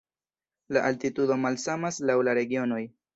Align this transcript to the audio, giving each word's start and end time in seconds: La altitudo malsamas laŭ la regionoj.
La 0.77 0.81
altitudo 0.87 1.37
malsamas 1.43 1.99
laŭ 2.11 2.17
la 2.29 2.35
regionoj. 2.39 2.81